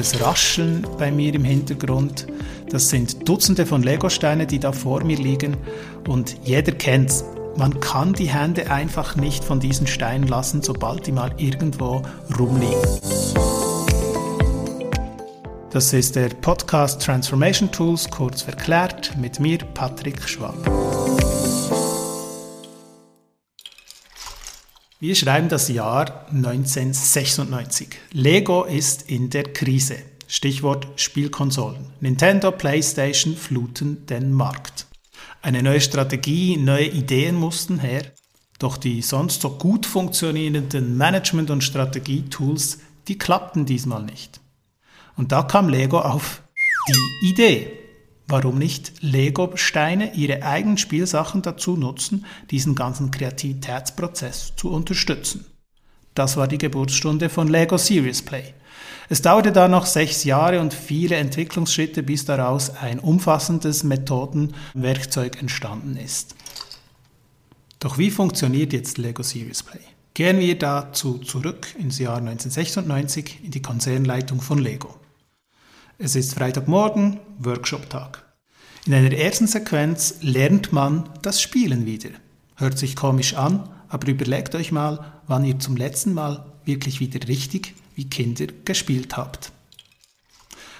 leichtes 0.00 0.20
Rascheln 0.20 0.86
bei 0.98 1.10
mir 1.10 1.34
im 1.34 1.44
Hintergrund. 1.44 2.26
Das 2.70 2.88
sind 2.88 3.28
Dutzende 3.28 3.66
von 3.66 3.82
Lego-Steine, 3.82 4.46
die 4.46 4.58
da 4.58 4.72
vor 4.72 5.04
mir 5.04 5.16
liegen 5.16 5.56
und 6.08 6.36
jeder 6.44 6.72
kennt's. 6.72 7.24
Man 7.56 7.78
kann 7.80 8.14
die 8.14 8.28
Hände 8.28 8.70
einfach 8.70 9.16
nicht 9.16 9.44
von 9.44 9.60
diesen 9.60 9.86
Steinen 9.86 10.26
lassen, 10.26 10.62
sobald 10.62 11.06
die 11.06 11.12
mal 11.12 11.34
irgendwo 11.36 12.02
rumliegen. 12.38 12.80
Das 15.70 15.92
ist 15.92 16.16
der 16.16 16.30
Podcast 16.30 17.02
Transformation 17.02 17.70
Tools, 17.70 18.08
kurz 18.08 18.42
verklärt, 18.42 19.16
mit 19.18 19.38
mir, 19.38 19.58
Patrick 19.74 20.26
Schwab. 20.26 20.56
Wir 25.02 25.14
schreiben 25.14 25.48
das 25.48 25.68
Jahr 25.68 26.26
1996. 26.28 27.88
Lego 28.12 28.64
ist 28.64 29.08
in 29.10 29.30
der 29.30 29.44
Krise. 29.44 29.96
Stichwort 30.26 30.88
Spielkonsolen. 30.96 31.86
Nintendo, 32.00 32.50
PlayStation 32.50 33.34
fluten 33.34 34.04
den 34.04 34.30
Markt. 34.30 34.86
Eine 35.40 35.62
neue 35.62 35.80
Strategie, 35.80 36.58
neue 36.58 36.84
Ideen 36.84 37.36
mussten 37.36 37.78
her. 37.78 38.02
Doch 38.58 38.76
die 38.76 39.00
sonst 39.00 39.40
so 39.40 39.48
gut 39.48 39.86
funktionierenden 39.86 40.98
Management- 40.98 41.50
und 41.50 41.64
Strategietools, 41.64 42.80
die 43.08 43.16
klappten 43.16 43.64
diesmal 43.64 44.02
nicht. 44.02 44.38
Und 45.16 45.32
da 45.32 45.44
kam 45.44 45.70
Lego 45.70 46.00
auf 46.00 46.42
die 46.88 47.30
Idee. 47.30 47.72
Warum 48.30 48.58
nicht 48.58 48.92
Lego-Steine 49.00 50.14
ihre 50.14 50.44
eigenen 50.44 50.78
Spielsachen 50.78 51.42
dazu 51.42 51.76
nutzen, 51.76 52.24
diesen 52.52 52.76
ganzen 52.76 53.10
Kreativitätsprozess 53.10 54.52
zu 54.54 54.70
unterstützen? 54.70 55.46
Das 56.14 56.36
war 56.36 56.46
die 56.46 56.58
Geburtsstunde 56.58 57.28
von 57.28 57.48
Lego 57.48 57.76
Serious 57.76 58.22
Play. 58.22 58.54
Es 59.08 59.20
dauerte 59.20 59.50
dann 59.50 59.72
noch 59.72 59.84
sechs 59.84 60.22
Jahre 60.22 60.60
und 60.60 60.72
viele 60.72 61.16
Entwicklungsschritte, 61.16 62.04
bis 62.04 62.24
daraus 62.24 62.70
ein 62.70 63.00
umfassendes 63.00 63.82
Methodenwerkzeug 63.82 65.40
entstanden 65.40 65.96
ist. 65.96 66.36
Doch 67.80 67.98
wie 67.98 68.12
funktioniert 68.12 68.72
jetzt 68.72 68.98
Lego 68.98 69.24
Serious 69.24 69.64
Play? 69.64 69.80
Gehen 70.14 70.38
wir 70.38 70.56
dazu 70.56 71.18
zurück 71.18 71.66
ins 71.76 71.98
Jahr 71.98 72.18
1996 72.18 73.40
in 73.42 73.50
die 73.50 73.62
Konzernleitung 73.62 74.40
von 74.40 74.58
Lego. 74.58 75.00
Es 76.02 76.16
ist 76.16 76.32
Freitagmorgen, 76.32 77.20
Workshop-Tag. 77.40 78.24
In 78.86 78.94
einer 78.94 79.12
ersten 79.12 79.46
Sequenz 79.46 80.14
lernt 80.22 80.72
man 80.72 81.10
das 81.20 81.42
Spielen 81.42 81.84
wieder. 81.84 82.08
Hört 82.56 82.78
sich 82.78 82.96
komisch 82.96 83.34
an, 83.34 83.68
aber 83.90 84.08
überlegt 84.08 84.54
euch 84.54 84.72
mal, 84.72 85.12
wann 85.26 85.44
ihr 85.44 85.58
zum 85.58 85.76
letzten 85.76 86.14
Mal 86.14 86.46
wirklich 86.64 87.00
wieder 87.00 87.28
richtig 87.28 87.74
wie 87.96 88.08
Kinder 88.08 88.46
gespielt 88.64 89.18
habt. 89.18 89.52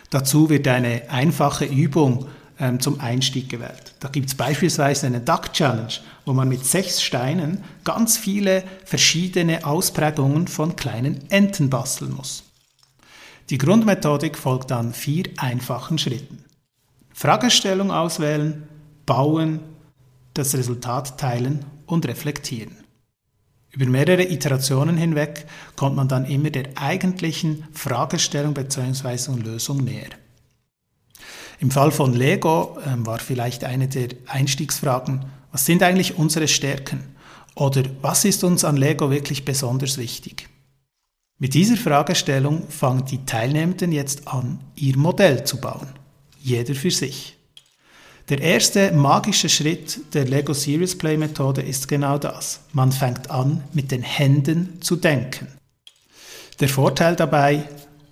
Dazu 0.09 0.49
wird 0.49 0.67
eine 0.67 1.11
einfache 1.11 1.67
Übung 1.67 2.25
ähm, 2.59 2.81
zum 2.81 2.99
Einstieg 2.99 3.51
gewählt. 3.51 3.93
Da 4.01 4.09
gibt 4.09 4.31
es 4.31 4.35
beispielsweise 4.35 5.07
eine 5.07 5.21
Duck 5.21 5.53
Challenge, 5.53 5.93
wo 6.25 6.33
man 6.33 6.49
mit 6.49 6.65
sechs 6.65 7.03
Steinen 7.03 7.63
ganz 7.85 8.17
viele 8.17 8.65
verschiedene 8.87 9.67
Ausprägungen 9.67 10.49
von 10.49 10.77
kleinen 10.77 11.31
Enten 11.31 11.69
basteln 11.69 12.15
muss. 12.15 12.45
Die 13.51 13.59
Grundmethodik 13.59 14.39
folgt 14.39 14.71
dann 14.71 14.93
vier 14.93 15.25
einfachen 15.37 15.99
Schritten. 15.99 16.45
Fragestellung 17.13 17.91
auswählen, 17.91 18.69
bauen, 19.07 19.59
das 20.35 20.55
Resultat 20.55 21.19
teilen 21.19 21.65
und 21.85 22.07
reflektieren. 22.07 22.77
Über 23.73 23.87
mehrere 23.87 24.23
Iterationen 24.23 24.97
hinweg 24.97 25.47
kommt 25.75 25.97
man 25.97 26.07
dann 26.07 26.27
immer 26.27 26.51
der 26.51 26.71
eigentlichen 26.77 27.67
Fragestellung 27.73 28.55
bzw. 28.55 29.33
Lösung 29.43 29.79
näher. 29.79 30.11
Im 31.59 31.73
Fall 31.73 31.91
von 31.91 32.15
Lego 32.15 32.79
äh, 32.85 33.05
war 33.05 33.19
vielleicht 33.19 33.65
eine 33.65 33.89
der 33.89 34.11
Einstiegsfragen, 34.29 35.25
was 35.51 35.67
sind 35.67 35.83
eigentlich 35.83 36.17
unsere 36.17 36.47
Stärken? 36.47 37.17
Oder 37.57 37.83
was 38.01 38.25
ist 38.25 38.45
uns 38.45 38.65
an 38.65 38.77
Lego 38.77 39.11
wirklich 39.11 39.45
besonders 39.45 39.99
wichtig? 39.99 40.49
Mit 41.43 41.55
dieser 41.55 41.79
Fragestellung 41.79 42.69
fangen 42.69 43.07
die 43.07 43.25
Teilnehmenden 43.25 43.93
jetzt 43.93 44.29
an, 44.29 44.61
ihr 44.77 44.99
Modell 44.99 45.43
zu 45.45 45.57
bauen. 45.57 45.89
Jeder 46.39 46.75
für 46.75 46.91
sich. 46.91 47.35
Der 48.29 48.43
erste 48.43 48.93
magische 48.93 49.49
Schritt 49.49 50.01
der 50.13 50.27
Lego 50.27 50.53
Serious 50.53 50.99
Play 50.99 51.17
Methode 51.17 51.63
ist 51.63 51.89
genau 51.89 52.19
das. 52.19 52.61
Man 52.75 52.93
fängt 52.93 53.31
an, 53.31 53.65
mit 53.73 53.91
den 53.91 54.03
Händen 54.03 54.83
zu 54.83 54.97
denken. 54.97 55.49
Der 56.61 56.69
Vorteil 56.69 57.17
dabei, 57.17 57.65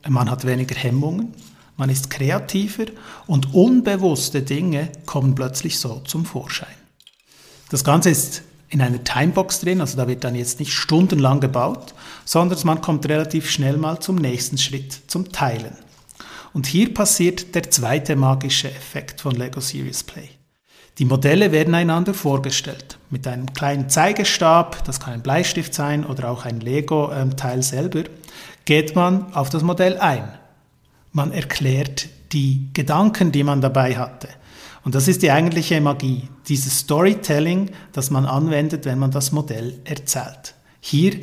man 0.09 0.31
hat 0.31 0.47
weniger 0.47 0.75
Hemmungen, 0.75 1.35
man 1.77 1.91
ist 1.91 2.09
kreativer 2.09 2.87
und 3.27 3.53
unbewusste 3.53 4.41
Dinge 4.41 4.91
kommen 5.05 5.35
plötzlich 5.35 5.79
so 5.79 6.01
zum 6.07 6.25
Vorschein. 6.25 6.75
Das 7.69 7.85
Ganze 7.85 8.09
ist 8.09 8.43
in 8.71 8.81
einer 8.83 9.03
Timebox 9.03 9.61
drin, 9.61 9.81
also 9.81 9.97
da 9.97 10.09
wird 10.09 10.25
dann 10.25 10.35
jetzt 10.35 10.61
nicht 10.61 10.73
stundenlang 10.73 11.41
gebaut, 11.41 11.95
sondern 12.25 12.59
man 12.65 12.81
kommt 12.81 13.09
relativ 13.09 13.51
schnell 13.51 13.77
mal 13.77 14.01
zum 14.01 14.17
nächsten 14.17 14.59
Schritt, 14.59 14.93
zum 15.07 15.33
Teilen. 15.33 15.77
Und 16.53 16.67
hier 16.67 16.93
passiert 16.93 17.55
der 17.55 17.71
zweite 17.71 18.17
magische 18.17 18.69
Effekt 18.71 19.21
von 19.21 19.35
Lego 19.35 19.61
Serious 19.61 20.03
Play. 20.03 20.29
Die 20.99 21.05
Modelle 21.05 21.53
werden 21.53 21.75
einander 21.75 22.13
vorgestellt. 22.13 22.99
Mit 23.09 23.27
einem 23.27 23.53
kleinen 23.53 23.89
Zeigestab, 23.89 24.85
das 24.85 24.99
kann 24.99 25.15
ein 25.15 25.23
Bleistift 25.23 25.73
sein 25.73 26.05
oder 26.05 26.29
auch 26.29 26.45
ein 26.45 26.61
Lego-Teil 26.61 27.63
selber, 27.63 28.05
geht 28.65 28.97
man 28.97 29.33
auf 29.33 29.49
das 29.49 29.63
Modell 29.63 29.99
ein. 29.99 30.29
Man 31.13 31.33
erklärt 31.33 32.09
die 32.33 32.69
Gedanken, 32.75 33.31
die 33.33 33.45
man 33.45 33.61
dabei 33.61 33.97
hatte. 33.97 34.29
Und 34.85 34.95
das 34.95 35.09
ist 35.09 35.23
die 35.23 35.31
eigentliche 35.31 35.81
Magie, 35.81 36.29
dieses 36.49 36.81
Storytelling, 36.81 37.71
das 37.93 38.11
man 38.11 38.27
anwendet, 38.27 38.85
wenn 38.85 38.99
man 38.99 39.11
das 39.11 39.33
Modell 39.33 39.81
erzählt. 39.85 40.55
Hier 40.81 41.21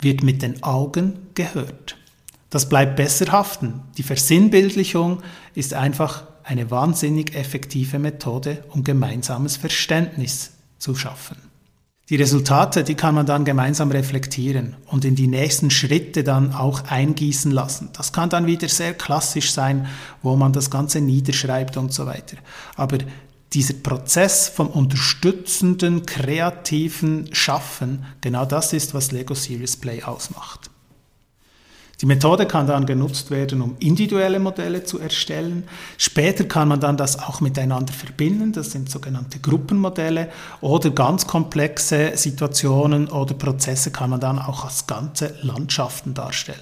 wird 0.00 0.22
mit 0.22 0.42
den 0.42 0.62
Augen 0.62 1.28
gehört. 1.34 1.96
Das 2.50 2.68
bleibt 2.68 2.96
besser 2.96 3.32
haften. 3.32 3.82
Die 3.98 4.02
Versinnbildlichung 4.02 5.22
ist 5.54 5.74
einfach 5.74 6.24
eine 6.44 6.70
wahnsinnig 6.70 7.34
effektive 7.34 7.98
Methode, 7.98 8.64
um 8.68 8.84
gemeinsames 8.84 9.56
Verständnis 9.56 10.52
zu 10.78 10.94
schaffen. 10.94 11.36
Die 12.10 12.16
Resultate, 12.16 12.84
die 12.84 12.96
kann 12.96 13.14
man 13.14 13.24
dann 13.24 13.46
gemeinsam 13.46 13.90
reflektieren 13.90 14.76
und 14.86 15.06
in 15.06 15.14
die 15.14 15.26
nächsten 15.26 15.70
Schritte 15.70 16.22
dann 16.22 16.52
auch 16.52 16.84
eingießen 16.84 17.50
lassen. 17.50 17.88
Das 17.94 18.12
kann 18.12 18.28
dann 18.28 18.46
wieder 18.46 18.68
sehr 18.68 18.92
klassisch 18.92 19.52
sein, 19.52 19.86
wo 20.22 20.36
man 20.36 20.52
das 20.52 20.70
Ganze 20.70 21.00
niederschreibt 21.00 21.78
und 21.78 21.94
so 21.94 22.04
weiter. 22.04 22.36
Aber 22.76 22.98
dieser 23.54 23.74
Prozess 23.74 24.48
vom 24.48 24.66
unterstützenden, 24.66 26.04
kreativen 26.04 27.32
Schaffen, 27.32 28.04
genau 28.20 28.44
das 28.44 28.74
ist, 28.74 28.92
was 28.92 29.10
Lego 29.10 29.32
Serious 29.32 29.76
Play 29.76 30.02
ausmacht. 30.02 30.70
Die 32.04 32.08
Methode 32.08 32.44
kann 32.44 32.66
dann 32.66 32.84
genutzt 32.84 33.30
werden, 33.30 33.62
um 33.62 33.76
individuelle 33.78 34.38
Modelle 34.38 34.84
zu 34.84 35.00
erstellen. 35.00 35.64
Später 35.96 36.44
kann 36.44 36.68
man 36.68 36.78
dann 36.78 36.98
das 36.98 37.18
auch 37.18 37.40
miteinander 37.40 37.94
verbinden. 37.94 38.52
Das 38.52 38.72
sind 38.72 38.90
sogenannte 38.90 39.38
Gruppenmodelle 39.38 40.28
oder 40.60 40.90
ganz 40.90 41.26
komplexe 41.26 42.14
Situationen 42.14 43.08
oder 43.08 43.32
Prozesse 43.32 43.90
kann 43.90 44.10
man 44.10 44.20
dann 44.20 44.38
auch 44.38 44.66
als 44.66 44.86
ganze 44.86 45.34
Landschaften 45.40 46.12
darstellen. 46.12 46.60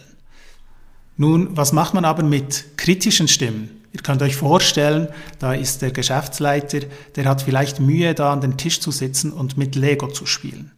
Nun, 1.17 1.57
was 1.57 1.73
macht 1.73 1.93
man 1.93 2.05
aber 2.05 2.23
mit 2.23 2.77
kritischen 2.77 3.27
Stimmen? 3.27 3.69
Ihr 3.93 4.01
könnt 4.01 4.23
euch 4.23 4.37
vorstellen, 4.37 5.09
da 5.41 5.55
ist 5.55 5.83
der 5.83 5.91
Geschäftsleiter, 5.91 6.83
der 7.17 7.25
hat 7.25 7.43
vielleicht 7.43 7.81
Mühe, 7.81 8.15
da 8.15 8.33
an 8.33 8.43
den 8.43 8.59
Tisch 8.59 8.79
zu 8.79 8.93
sitzen 8.93 9.33
und 9.33 9.59
mit 9.59 9.75
Lego 9.75 10.07
zu 10.07 10.25
spielen. 10.25 10.71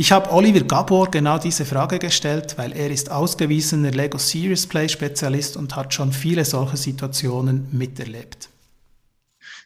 Ich 0.00 0.12
habe 0.12 0.30
Oliver 0.30 0.60
Gabor 0.60 1.10
genau 1.10 1.38
diese 1.38 1.64
Frage 1.64 1.98
gestellt, 1.98 2.56
weil 2.56 2.70
er 2.70 2.88
ist 2.88 3.10
ausgewiesener 3.10 3.90
Lego 3.90 4.16
Serious 4.16 4.64
Play 4.64 4.88
Spezialist 4.88 5.56
und 5.56 5.74
hat 5.74 5.92
schon 5.92 6.12
viele 6.12 6.44
solche 6.44 6.76
Situationen 6.76 7.66
miterlebt. 7.72 8.48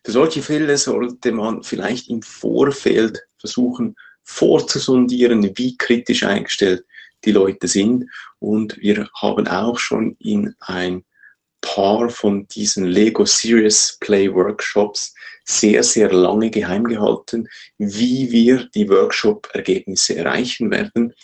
Für 0.02 0.11
solche 0.11 0.40
Fälle 0.40 0.79
sollte 0.79 1.32
man 1.32 1.62
vielleicht 1.62 2.08
im 2.08 2.23
Vorfeld 2.23 3.23
versuchen 3.37 3.94
vorzusondieren, 4.23 5.52
wie 5.58 5.76
kritisch 5.76 6.23
eingestellt 6.23 6.87
die 7.26 7.32
Leute 7.32 7.69
sind. 7.69 8.06
Und 8.38 8.79
wir 8.79 9.11
haben 9.20 9.46
auch 9.46 9.79
schon 9.79 10.17
in 10.19 10.55
ein 10.61 11.05
paar 11.62 12.11
von 12.11 12.47
diesen 12.49 12.85
Lego 12.85 13.25
Serious 13.25 13.97
Play 14.00 14.32
Workshops 14.32 15.14
sehr, 15.44 15.82
sehr 15.82 16.12
lange 16.12 16.50
geheim 16.50 16.85
gehalten, 16.85 17.49
wie 17.79 18.31
wir 18.31 18.69
die 18.75 18.88
Workshop-Ergebnisse 18.88 20.17
erreichen 20.17 20.70
werden. 20.70 21.14